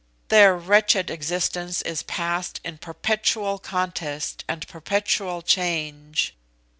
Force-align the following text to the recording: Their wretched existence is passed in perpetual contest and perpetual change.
Their 0.29 0.55
wretched 0.57 1.11
existence 1.11 1.83
is 1.83 2.01
passed 2.01 2.59
in 2.65 2.79
perpetual 2.79 3.59
contest 3.59 4.43
and 4.47 4.67
perpetual 4.67 5.43
change. 5.43 6.35